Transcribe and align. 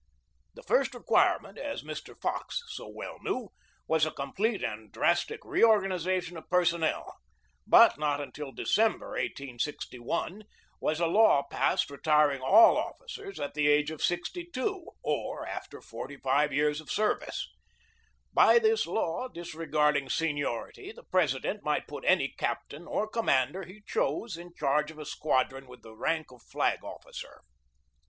The 0.55 0.63
first 0.63 0.95
requirement, 0.95 1.59
as 1.59 1.83
Mr. 1.83 2.19
Fox 2.19 2.63
so 2.69 2.87
well 2.89 3.19
knew, 3.21 3.49
was 3.87 4.03
a 4.03 4.09
complete 4.09 4.63
and 4.63 4.91
drastic 4.91 5.45
reorganization 5.45 6.37
of 6.37 6.49
personnel, 6.49 7.17
but 7.67 7.99
not 7.99 8.19
until 8.19 8.51
December, 8.51 9.09
1861, 9.09 10.45
was 10.79 10.99
a 10.99 11.05
law 11.05 11.43
passed 11.43 11.91
re 11.91 11.97
BEGINNING 11.97 12.17
OF 12.17 12.27
THE 12.29 12.33
CIVIL 12.33 12.41
WAR 12.51 12.73
43 12.73 12.73
tiring 12.73 12.75
all 12.75 12.77
officers 12.79 13.39
at 13.39 13.53
the 13.53 13.67
age 13.67 13.91
of 13.91 14.01
sixty 14.03 14.43
two, 14.51 14.87
or 15.03 15.45
after 15.45 15.79
forty 15.83 16.17
five 16.17 16.51
years 16.51 16.81
of 16.81 16.89
service. 16.89 17.47
By 18.33 18.57
this 18.57 18.87
law, 18.87 19.27
disregard 19.27 19.97
ing 19.97 20.09
seniority, 20.09 20.91
the 20.91 21.03
President 21.03 21.61
might 21.63 21.85
put 21.87 22.05
any 22.07 22.29
captain 22.39 22.87
or 22.87 23.07
commander 23.07 23.65
he 23.65 23.83
chose 23.85 24.35
in 24.35 24.55
charge 24.55 24.89
of 24.89 24.97
a 24.97 25.05
squadron 25.05 25.67
with 25.67 25.83
the 25.83 25.93
rank 25.95 26.31
of 26.31 26.41
flag 26.41 26.83
officer. 26.83 27.43